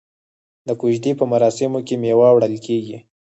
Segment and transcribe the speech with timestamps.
[0.67, 2.97] د کوژدې په مراسمو کې میوه وړل کیږي.